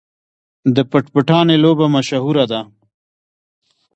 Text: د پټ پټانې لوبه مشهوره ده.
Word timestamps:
د 0.75 0.77
پټ 0.91 1.05
پټانې 1.13 1.57
لوبه 1.63 1.85
مشهوره 1.95 2.45
ده. 2.51 2.61